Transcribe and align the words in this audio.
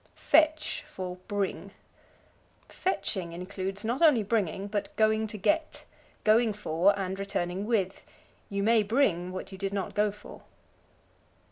Fetch 0.15 0.83
for 0.87 1.17
Bring. 1.27 1.69
Fetching 2.67 3.33
includes, 3.33 3.85
not 3.85 4.01
only 4.01 4.23
bringing, 4.23 4.65
but 4.65 4.95
going 4.95 5.27
to 5.27 5.37
get 5.37 5.85
going 6.23 6.53
for 6.53 6.97
and 6.97 7.19
returning 7.19 7.67
with. 7.67 8.03
You 8.49 8.63
may 8.63 8.81
bring 8.81 9.31
what 9.31 9.51
you 9.51 9.59
did 9.59 9.73
not 9.73 9.93
go 9.93 10.09
for. 10.09 10.41